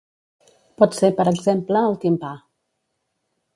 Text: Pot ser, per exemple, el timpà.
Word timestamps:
Pot 0.81 0.97
ser, 0.99 1.09
per 1.19 1.27
exemple, 1.33 1.85
el 1.91 2.01
timpà. 2.07 2.35